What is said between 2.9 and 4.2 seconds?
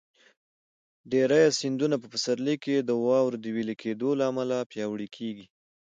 واورو د وېلې کېدو